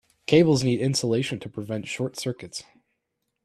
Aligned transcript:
Cables 0.25 0.63
need 0.63 0.81
insulation 0.81 1.39
to 1.41 1.47
prevent 1.47 1.87
short 1.87 2.17
circuits. 2.17 2.63